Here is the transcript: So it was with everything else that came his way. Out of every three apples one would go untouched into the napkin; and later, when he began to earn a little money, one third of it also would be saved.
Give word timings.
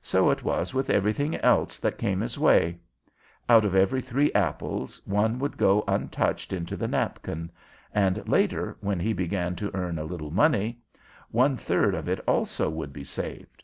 So 0.00 0.30
it 0.30 0.42
was 0.42 0.72
with 0.72 0.88
everything 0.88 1.36
else 1.36 1.78
that 1.78 1.98
came 1.98 2.22
his 2.22 2.38
way. 2.38 2.78
Out 3.50 3.66
of 3.66 3.74
every 3.74 4.00
three 4.00 4.32
apples 4.32 5.02
one 5.04 5.38
would 5.40 5.58
go 5.58 5.84
untouched 5.86 6.54
into 6.54 6.74
the 6.74 6.88
napkin; 6.88 7.50
and 7.92 8.26
later, 8.26 8.78
when 8.80 8.98
he 8.98 9.12
began 9.12 9.56
to 9.56 9.70
earn 9.76 9.98
a 9.98 10.04
little 10.04 10.30
money, 10.30 10.78
one 11.30 11.58
third 11.58 11.94
of 11.94 12.08
it 12.08 12.18
also 12.26 12.70
would 12.70 12.94
be 12.94 13.04
saved. 13.04 13.62